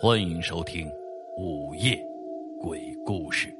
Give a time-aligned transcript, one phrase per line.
[0.00, 0.86] 欢迎收听
[1.36, 2.00] 《午夜
[2.60, 3.52] 鬼故事》。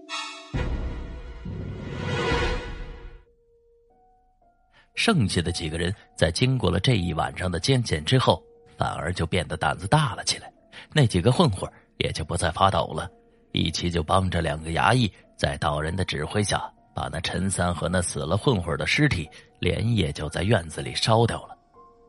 [4.94, 8.40] 剩下的几个人在经过了这一晚上的艰险之后，
[8.76, 10.48] 反而就变得胆子大了起来。
[10.92, 13.10] 那几个混混也就不再发抖了，
[13.50, 19.28] 一起就帮着两个衙役，在道人的指挥下，把那陈三和那死了混混的尸体
[19.58, 21.58] 连夜就在院子里烧掉了。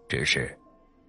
[0.08, 0.56] 只是，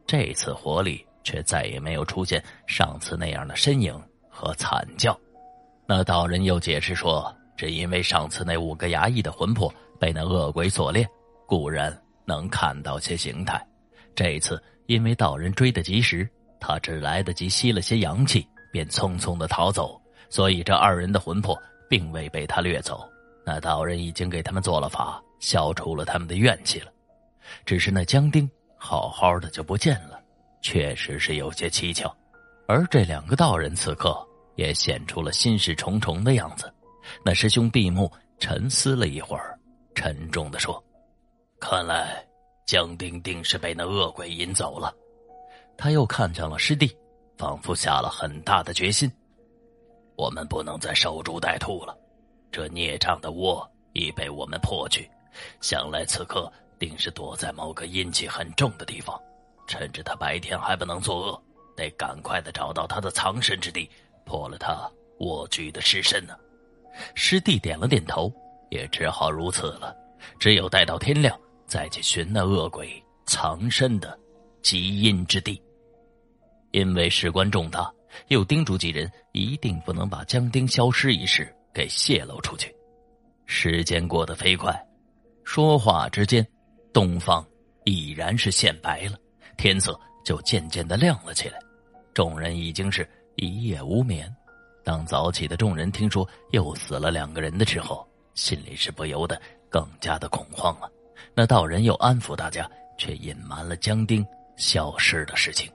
[0.07, 1.05] 这次火里。
[1.23, 5.19] 却再也没有出现上次那样的身影和惨叫。
[5.87, 11.09] 那道人又解释说，只因为上次那五个衙役的魂魄被那恶鬼所炼，
[11.47, 13.61] 固然能看到些形态。
[14.15, 23.07] 这次因为道人追得及时，他只来得及吸了些阳气，便匆匆的逃走，所以这二人的魂魄并未被他掠走。
[23.45, 26.93] 那道人已经给他们做了法，消除了他们的怨气了。
[27.65, 30.10] 只是那姜丁好好的就不见了。
[30.63, 32.15] 确实是有些蹊跷，
[32.67, 34.17] 而这两个道人此刻
[34.57, 36.73] 也显出了心事重重的样子。
[37.25, 39.59] 那师兄闭目沉思了一会儿，
[39.95, 40.83] 沉重的说
[41.59, 42.25] ：“看来
[42.67, 44.95] 江丁定是被那恶鬼引走了。”
[45.77, 46.95] 他又看向了师弟，
[47.39, 49.11] 仿佛下了很大的决心
[50.15, 51.97] ：“我们不能再守株待兔了，
[52.53, 55.11] 这孽障的窝已被我们破去，
[55.63, 59.19] 想来此刻定是躲在某个阴气很重的地方。”
[59.71, 61.43] 趁着他白天还不能作恶，
[61.77, 63.89] 得赶快的找到他的藏身之地，
[64.25, 64.91] 破了他
[65.21, 66.37] 蜗居的尸身呢。
[67.15, 68.33] 师弟点了点头，
[68.71, 69.97] 也只好如此了。
[70.41, 74.19] 只有待到天亮，再去寻那恶鬼藏身的
[74.61, 75.63] 极阴之地。
[76.73, 77.89] 因为事关重大，
[78.27, 82.75] 又叮嘱几人一定不能把江丁消失一事给泄露出去。
[83.47, 84.75] 时间过得飞快，
[85.45, 86.45] 说话之间，
[86.93, 87.47] 东方
[87.85, 89.17] 已然是现白了。
[89.61, 91.59] 天色就渐渐的亮了起来，
[92.15, 94.35] 众人已经是一夜无眠。
[94.83, 99.39] 当早起的众人听说又死了两个人的时候，心里是不由得
[99.69, 100.91] 更加的恐慌了。
[101.35, 102.67] 那道人又安抚大家，
[102.97, 104.27] 却隐瞒了江丁
[104.57, 105.71] 消失的事情，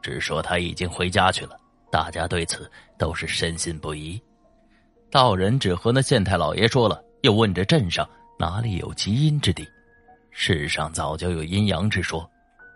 [0.00, 1.54] 只说他已经回家去了。
[1.92, 4.18] 大家对此都是深信不疑。
[5.10, 9.68] 道人只和那县太老爷说了，又问这镇上哪里有极阴之地。
[10.30, 12.26] 世上早就有阴阳之说。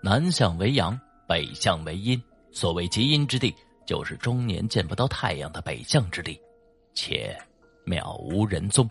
[0.05, 0.99] 南向为阳，
[1.29, 2.21] 北向为阴。
[2.51, 3.55] 所谓极阴之地，
[3.87, 6.39] 就是终年见不到太阳的北向之地，
[6.93, 7.39] 且
[7.87, 8.91] 渺无人踪。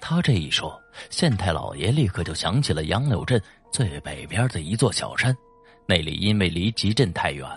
[0.00, 0.78] 他这一说，
[1.10, 5.32] 县太老爷立刻就想起了杨柳镇最北边的一座小山，
[5.86, 7.48] 那里因为离集镇太远，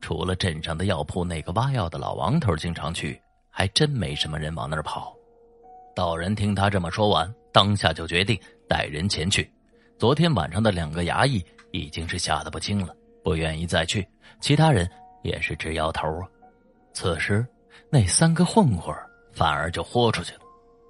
[0.00, 3.20] 除了镇上的药铺那个挖药的老王头经常去，
[3.50, 5.14] 还真没什么人往那儿跑。
[5.94, 9.52] 道人听他这么说完，当下就决定带人前去。
[9.98, 11.44] 昨天晚上的两个衙役。
[11.70, 14.06] 已经是吓得不轻了，不愿意再去。
[14.40, 14.88] 其他人
[15.22, 16.28] 也是直摇头啊。
[16.92, 17.46] 此时，
[17.90, 18.94] 那三个混混
[19.32, 20.40] 反而就豁出去了，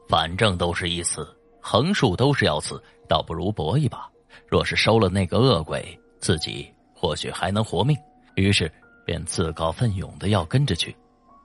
[0.08, 4.08] 反正都是一死，横竖都是要死，倒不如搏一把。
[4.46, 7.96] 若是收了那个恶鬼，自己或许还能活命。
[8.34, 8.70] 于是
[9.04, 10.96] 便自告奋勇的要跟着去。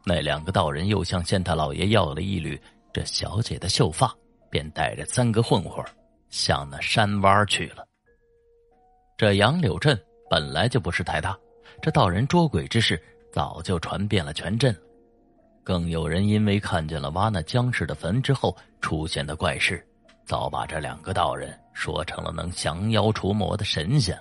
[0.06, 2.60] 那两个道人又向县太老爷要了一缕
[2.92, 4.14] 这小姐的秀发，
[4.50, 5.84] 便带着三个混混
[6.30, 7.86] 向那山洼去了。
[9.24, 9.98] 这杨柳镇
[10.30, 11.34] 本来就不是太大，
[11.82, 13.02] 这道人捉鬼之事
[13.32, 14.76] 早就传遍了全镇，
[15.64, 19.82] 更有人因为看见了挖那僵尸的坟之后出现的怪事，
[20.26, 24.20] 早把这两个道人说成了能降妖除魔的神仙，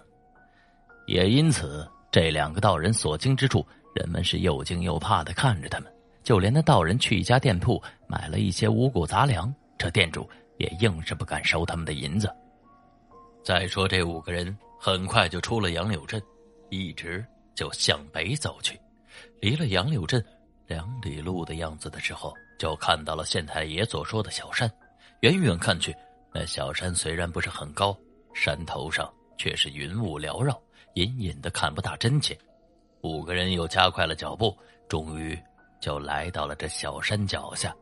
[1.08, 5.92] 也因此这两个道人所经之处，人们是又惊又怕的看着他们，
[6.22, 12.32] 就连那道人去一家店铺买了一些五谷杂粮，这店主也硬是不敢收他们的银子。
[13.42, 14.56] 再说这五个人。
[14.84, 16.20] 很快就出了杨柳镇，
[16.68, 18.76] 一直就向北走去。
[19.40, 20.20] 离了杨柳镇
[20.66, 24.68] 两里路的样子的时候，就看到了县太爷所说的小山。
[25.20, 25.94] 远远看去，
[26.34, 27.96] 那小山虽然不是很高，
[28.34, 30.60] 山头上却是云雾缭绕，
[30.94, 32.36] 隐隐的看不大真切。
[33.02, 34.52] 五个人又加快了脚步，
[34.88, 35.40] 终于
[35.80, 37.72] 就来到了这小山脚下。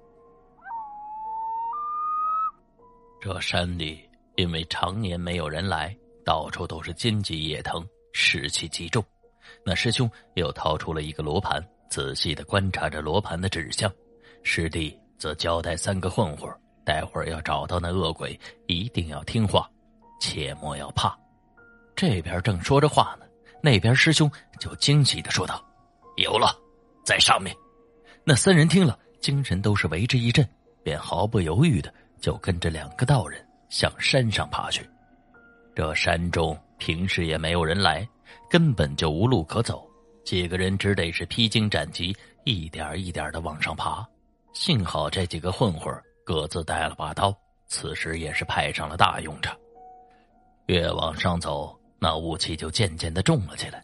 [3.23, 4.07] 这山里
[4.37, 5.97] 因为常年没有人来。
[6.25, 9.05] 到处都是荆棘叶藤，湿气极重。
[9.65, 13.91] 那师兄又掏出了一个罗盘，仔细的观察着罗盘的指向。
[14.43, 16.51] 师弟则交代三个混混，
[16.85, 19.69] 待会儿要找到那恶鬼，一定要听话，
[20.21, 21.19] 切莫要怕。
[21.95, 23.27] 这边正说着话呢，
[23.63, 25.63] 那边师兄就惊喜的说道
[26.17, 26.57] ：“有了，
[27.05, 27.55] 在上面。”
[28.25, 30.49] 那三人听了，精神都是为之一振，
[30.83, 34.89] 便毫不犹豫的就跟着两个道人向山上爬去。
[35.75, 38.07] 这山中平时也没有人来，
[38.51, 39.89] 根本就无路可走。
[40.25, 42.15] 几个人只得是披荆斩棘，
[42.45, 44.07] 一点一点的往上爬。
[44.53, 45.95] 幸好这几个混混
[46.25, 47.35] 各自带了把刀，
[47.67, 49.57] 此时也是派上了大用场。
[50.67, 53.83] 越往上走，那雾气就渐渐的重了起来。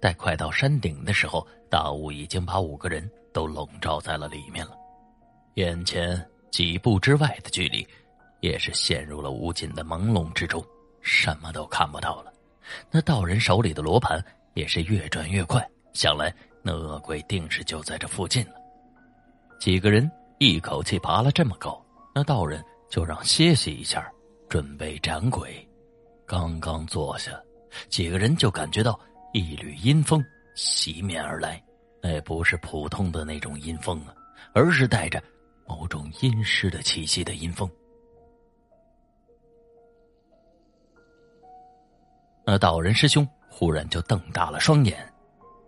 [0.00, 4.72] 待快到山顶的时候，大雾已经把五个人都笼罩在了里面了。
[5.54, 7.86] 眼前几步之外的距离，
[8.40, 10.64] 也是陷入了无尽的朦胧之中，
[11.06, 12.32] 什么都看不到了。
[12.90, 14.20] 那道人手里的罗盘
[14.54, 18.54] 也是越转越快，想来那恶鬼定是就在这附近了。
[19.60, 21.80] 几个人一口气爬了这么高，
[22.12, 24.04] 那道人就让歇息一下，
[24.48, 25.64] 准备斩鬼。
[26.26, 27.30] 刚刚坐下，
[27.88, 28.98] 几个人就感觉到
[29.32, 30.20] 一缕阴风
[30.56, 31.62] 袭面而来。
[32.02, 34.14] 那不是普通的那种阴风啊，
[34.52, 35.22] 而是带着
[35.68, 37.70] 某种阴湿的气息的阴风。
[42.46, 44.96] 那道人师兄忽然就瞪大了双眼，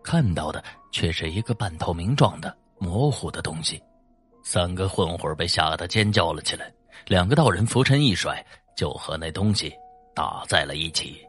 [0.02, 3.82] 看到的却是一个半透明状的模糊的东西。
[4.44, 6.72] 三个混混被吓得尖叫了起来，
[7.06, 8.42] 两个道人拂尘一甩，
[8.76, 9.74] 就和那东西。
[10.14, 11.24] 打在了一起，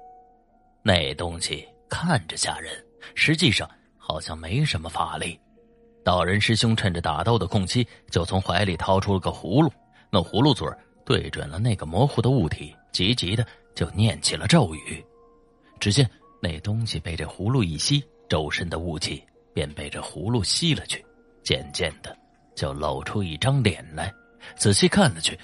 [0.82, 2.74] 那东西看着吓人，
[3.14, 3.70] 实际上
[4.00, 5.40] 好像没什么法力。
[6.04, 9.72] 道人师兄趁着打斗的空隙，就从怀里掏出了个葫芦，
[10.10, 10.68] 那葫芦嘴
[11.06, 15.06] 对准了那个模糊的物体，急急的就念起了咒语。
[15.80, 16.10] 只见
[16.42, 19.24] 那东西被这葫芦一吸，周身的雾气
[19.54, 21.04] 便被这葫芦吸了去，
[21.44, 22.16] 渐渐的
[22.56, 24.14] 就露出一张脸来。
[24.56, 25.38] 仔细看了去，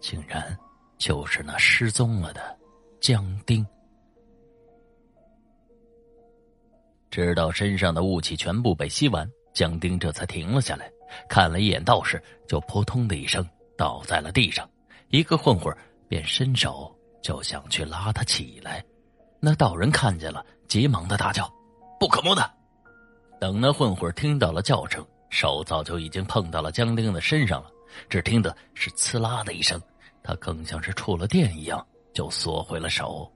[0.00, 0.56] 竟然
[0.98, 2.58] 就是那失踪了的。
[3.00, 3.64] 江丁
[7.10, 10.90] 直到身上的雾气全部被吸完，江丁这才停了下来，
[11.28, 13.46] 看了一眼道士，就扑通的一声
[13.76, 14.68] 倒在了地上。
[15.10, 15.74] 一个混混
[16.08, 18.84] 便伸手就想去拉他起来，
[19.40, 21.50] 那道人看见了，急忙的大叫
[21.98, 22.50] ：“不可摸的！”
[23.40, 27.70] 等那混混听到了叫声，手早就已经碰到了江丁的身上了，
[28.08, 29.80] 只听得是“呲啦”的一声，
[30.22, 31.86] 他更像是触了电一样。
[32.14, 33.30] 就缩回了手，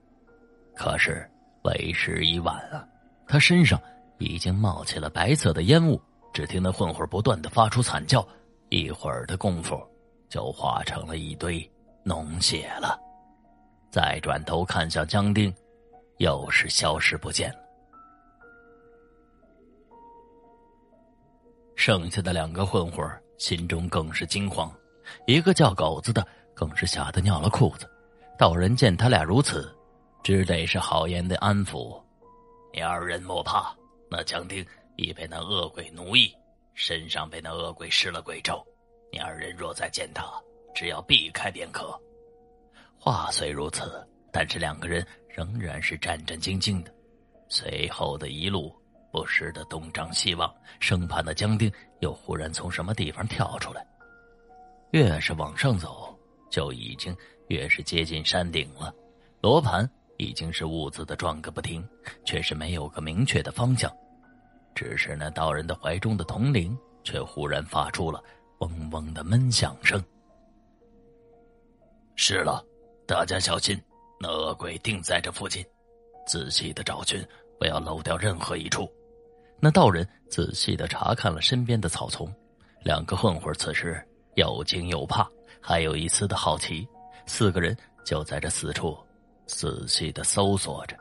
[0.75, 1.25] 可是
[1.63, 2.83] 为时已晚啊！
[3.25, 3.79] 他身上
[4.17, 6.01] 已经冒起了白色的烟雾，
[6.33, 8.27] 只听那混混不断的发出惨叫，
[8.67, 9.81] 一会儿的功夫
[10.27, 11.71] 就化成了一堆
[12.03, 12.99] 脓血了。
[13.89, 15.53] 再转头看向江丁，
[16.17, 17.59] 又是消失不见了。
[21.75, 23.05] 剩下的两个混混
[23.37, 24.71] 心中更是惊慌，
[25.27, 27.89] 一个叫狗子的更是吓得尿了裤子。
[28.37, 29.75] 道人见他俩如此，
[30.23, 32.01] 只得是好言的安抚
[32.73, 33.75] ：“你二人莫怕，
[34.09, 34.65] 那江丁
[34.95, 36.33] 已被那恶鬼奴役，
[36.73, 38.65] 身上被那恶鬼施了鬼咒。
[39.11, 40.25] 你二人若再见他，
[40.73, 41.99] 只要避开便可。”
[42.97, 46.93] 话虽如此，但是两个人仍然是战战兢兢的。
[47.47, 48.75] 随后的一路
[49.11, 51.71] 不时的东张西望，生怕那江丁
[52.01, 53.85] 又忽然从什么地方跳出来。
[54.91, 56.13] 越是往上走，
[56.49, 57.15] 就已经。
[57.49, 58.91] 越是接近山顶了，
[59.41, 59.87] 罗盘
[60.17, 61.87] 已经是兀自的转个不停，
[62.25, 63.91] 却是没有个明确的方向。
[64.73, 68.23] 只是那道人的怀中的铜铃却忽然发出了
[68.59, 70.01] 嗡嗡的闷响声。
[72.15, 72.65] 是了，
[73.05, 73.79] 大家小心，
[74.23, 75.61] 那恶鬼定在这附近，
[76.25, 77.21] 仔细的找寻，
[77.59, 78.89] 不要漏掉任何一处。
[79.59, 82.33] 那道人仔细的查看了身边的草丛，
[82.83, 84.01] 两个混混此时
[84.35, 86.87] 又惊又怕，还有一丝的好奇。
[87.25, 87.75] 四个人
[88.05, 88.97] 就在这四处
[89.45, 90.95] 仔细的搜索着，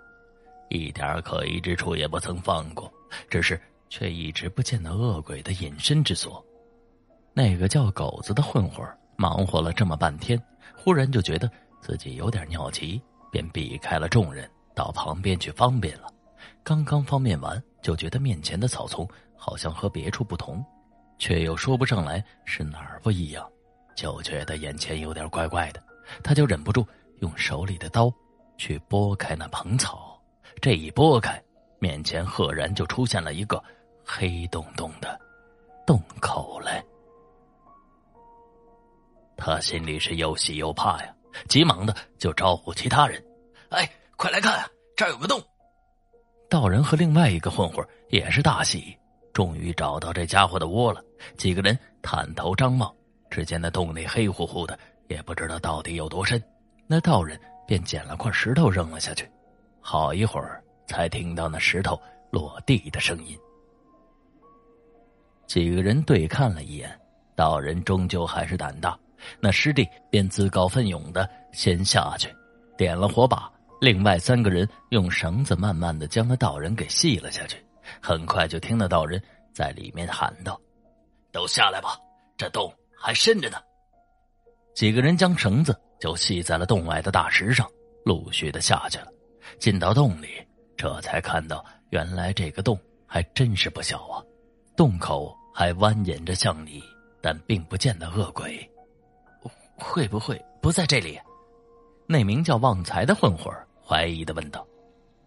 [0.69, 2.93] 一点可疑之处也不曾放过，
[3.31, 6.45] 只是却一直不见那恶鬼的隐身之所。
[7.33, 10.37] 那个叫狗子的混混忙活了这么半天，
[10.76, 11.49] 忽然就觉得
[11.81, 13.00] 自己有点尿急，
[13.33, 16.07] 便避开了众人，到旁边去方便了。
[16.62, 20.65] 刚刚方便完，就觉得面前的草丛好像和别处不同，
[21.19, 23.51] 却又说不上来是哪儿不一样，
[23.97, 25.83] 就觉得眼前有点怪怪的。
[26.23, 26.87] 他就忍不住
[27.21, 28.12] 用手里的刀
[28.59, 30.21] 去拨开那蓬草，
[30.61, 31.43] 这一拨开，
[31.79, 33.62] 面前赫然就出现了一个
[34.05, 35.19] 黑洞洞的
[35.87, 36.85] 洞口来。
[39.37, 41.15] 他心里是又喜又怕呀，
[41.49, 43.23] 急忙的就招呼其他人
[43.71, 45.43] ：“哎，快来看啊，这儿有个洞！”
[46.51, 48.97] 道人和另外一个混混也是大喜，
[49.33, 51.03] 终于找到这家伙的窝了。
[51.37, 52.95] 几个人探头张望，
[53.31, 54.79] 只见那洞内黑乎乎的。
[55.09, 56.43] 也不知道到底有多深，
[56.87, 59.31] 那道人便捡了块石头扔了下去，
[59.79, 63.39] 好一会儿才听到那石头落地的声音。
[65.47, 66.99] 几个人对看了一眼，
[67.37, 68.99] 道人终究还是胆大，
[69.41, 72.29] 那师弟便自告奋勇的先下去，
[72.76, 73.50] 点了火把，
[73.81, 77.57] 另外三个人用绳子慢慢的将那道人给系了下去，
[78.00, 80.61] 很快就听得到人在里面喊道
[81.33, 81.97] ：“都下来吧，
[82.37, 83.59] 这洞还深着呢。”
[84.75, 87.69] 几个人将绳子就系在了洞外的大石上，
[88.05, 89.09] 陆续的下去了。
[89.59, 90.29] 进到洞里，
[90.76, 94.23] 这才看到，原来这个洞还真是不小啊！
[94.75, 96.83] 洞口还蜿蜒着向里，
[97.21, 98.67] 但并不见得恶鬼。
[99.83, 101.19] 会不会不在这里？
[102.07, 103.53] 那名叫旺财的混混
[103.85, 104.67] 怀疑的问道：“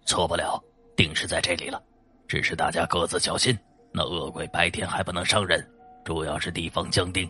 [0.05, 0.61] 错不了，
[0.95, 1.81] 定是在这里了。
[2.27, 3.57] 只是大家各自小心，
[3.91, 5.65] 那恶鬼白天还不能伤人，
[6.03, 7.29] 主要是地方僵定。”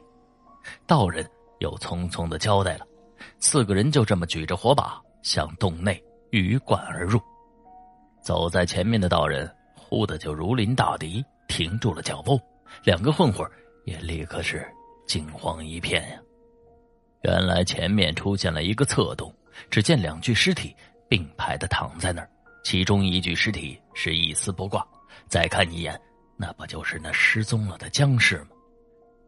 [0.87, 1.27] 道人
[1.59, 2.85] 又匆匆的交代了。
[3.39, 6.01] 四个人就这么举着火把向洞内
[6.31, 7.19] 鱼贯而入。
[8.21, 12.39] 走在前面的道人忽的就如临大敌，停住了脚步。
[12.83, 13.49] 两个混混
[13.85, 14.67] 也立刻是
[15.07, 16.19] 惊慌一片呀。
[17.25, 19.33] 原来前面出现了一个侧洞，
[19.71, 20.75] 只见两具尸体
[21.09, 22.29] 并排的躺在那儿，
[22.63, 24.87] 其中一具尸体是一丝不挂。
[25.27, 25.99] 再看一眼，
[26.37, 28.49] 那不就是那失踪了的僵尸吗？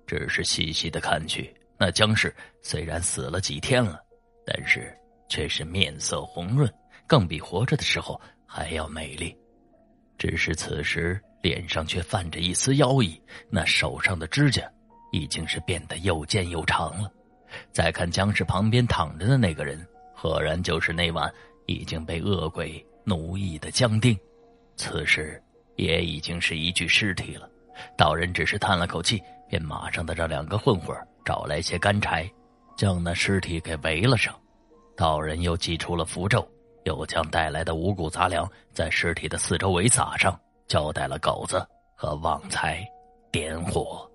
[0.05, 3.99] 只是细细的看去，那僵尸虽然死了几天了，
[4.45, 4.95] 但是
[5.27, 6.71] 却是面色红润，
[7.07, 9.35] 更比活着的时候还要美丽。
[10.19, 14.71] 只是此时脸上却泛着一丝妖异，那手上的指甲
[15.11, 17.11] 已经是变得又尖又长了。
[17.71, 21.31] 再看僵尸旁边躺着的那个人，赫然就是那晚
[21.65, 24.17] 已经被恶鬼奴役的江定，
[24.75, 25.41] 此时
[25.75, 27.49] 也已经是一具尸体了。
[27.95, 32.29] 道人只是叹了口气，便马上的让两个混混找来些干柴，
[32.75, 34.35] 将那尸体给围了上。
[34.95, 36.47] 道人又祭出了符咒，
[36.85, 41.63] 又将带来的五谷杂粮在尸体的四周围撒上，交代了狗子
[41.95, 42.83] 和旺财
[43.31, 44.09] 点火。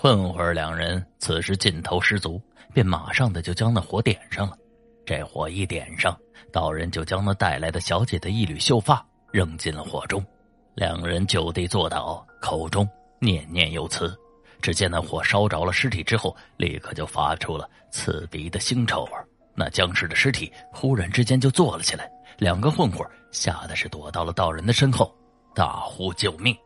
[0.00, 2.40] 混混两人此时劲头十足，
[2.72, 4.56] 便马上的就将那火点上了。
[5.04, 6.16] 这火一点上，
[6.52, 10.24] 道人就将那带来的小姐的一缕秀发扔进了火中。
[10.76, 12.88] 两人就地坐倒，口中
[13.18, 14.16] 念念有词。
[14.62, 19.10] 只见那火烧着了尸体之后，立刻就发出了刺鼻的腥臭味。
[19.56, 25.12] 那僵尸的尸体忽然之间就坐了起来，两个混混吓得是躲到了道人的身后，
[25.56, 26.56] 大呼救命。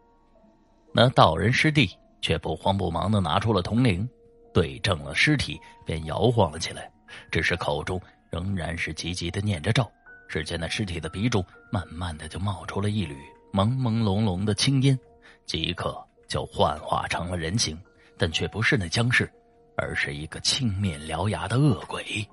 [0.93, 1.89] 那道人师弟。
[2.23, 4.09] 却不慌不忙的拿出了铜铃，
[4.55, 6.91] 对正了尸体，便摇晃了起来。
[7.31, 8.01] 只是口中
[8.31, 9.87] 仍然是急急的念着咒。
[10.29, 13.15] 只见那尸体的鼻中慢慢的就冒出了一缕
[13.53, 14.99] 朦朦胧胧的青烟，
[15.45, 17.79] 即刻就幻化成了人形，
[18.17, 19.31] 但却不是那僵尸，
[19.77, 22.27] 而是一个青面獠牙的恶鬼。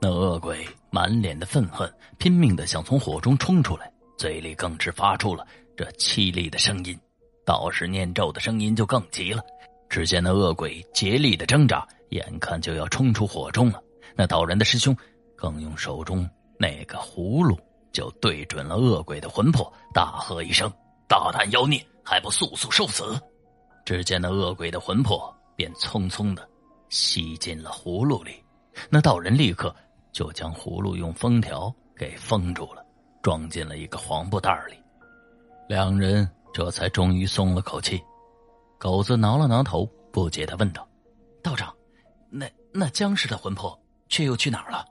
[0.00, 6.98] 那恶鬼满脸的愤恨，拼命的想从火中冲出来，嘴里更是发出了这凄厉的声音。
[7.44, 9.42] 道士念咒的声音就更急了，
[9.88, 13.82] 只见那恶鬼竭力的挣扎，眼看就要冲出火中了。
[14.16, 14.96] 那道人的师兄
[15.36, 17.58] 更用手中那个葫芦
[17.92, 20.72] 就对准了恶鬼的魂魄，大喝一声
[21.06, 23.20] ：“大胆妖孽，还不速速受死！”
[23.84, 26.48] 只见那恶鬼的魂魄便匆匆的
[26.88, 28.42] 吸进了葫芦里，
[28.88, 29.74] 那道人立刻
[30.12, 32.82] 就将葫芦用封条给封住了，
[33.22, 34.76] 装进了一个黄布袋里。
[35.68, 36.26] 两人。
[36.54, 38.00] 这才终于松了口气，
[38.78, 40.88] 狗子挠了挠头，不解的问道
[41.42, 41.74] ：“道长，
[42.30, 43.76] 那那僵尸的魂魄
[44.08, 44.86] 却又去哪儿了？”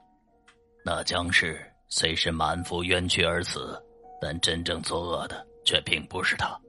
[0.84, 3.82] 那僵尸虽是满腹冤屈而死，
[4.20, 6.60] 但真正作恶的却并不是他。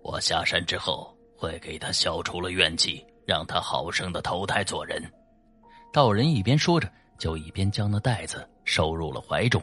[0.00, 5.02] 我下山之后会给他消除了怨气，让他好生的投胎做人。
[5.92, 6.88] 道人一边说着，
[7.18, 9.60] 就一边将那袋子收入了怀中。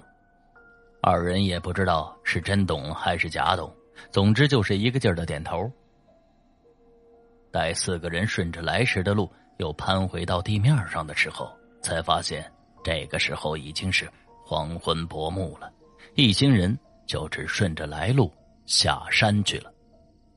[1.02, 3.74] 二人也不知道是真懂还是假懂。
[4.12, 5.72] 总之就是一个劲儿的点头。
[7.52, 12.52] 待四个人顺着来时的路又攀回到地面上的时候，才发现
[12.84, 14.10] 这个时候已经是
[14.44, 15.72] 黄昏薄暮了。
[16.16, 18.32] 一行人就只顺着来路
[18.66, 19.72] 下山去了。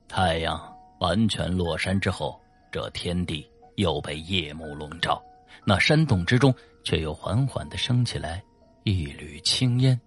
[0.07, 0.61] 太阳
[0.99, 2.39] 完全落山之后，
[2.71, 5.21] 这天地又被夜幕笼罩，
[5.65, 8.43] 那山洞之中却又缓缓的升起来
[8.83, 9.99] 一缕青烟。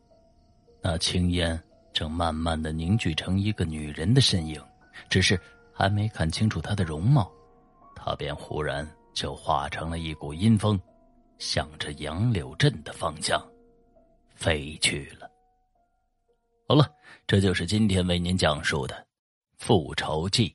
[0.81, 1.61] 那青烟。
[2.01, 4.59] 正慢慢的凝聚成一个女人的身影，
[5.11, 5.39] 只是
[5.71, 7.31] 还没看清楚她的容貌，
[7.95, 10.81] 她便忽然就化成了一股阴风，
[11.37, 13.47] 向着杨柳镇的方向
[14.35, 15.31] 飞去了。
[16.67, 16.91] 好了，
[17.27, 18.95] 这就是今天为您讲述的
[19.59, 20.49] 《复仇记》。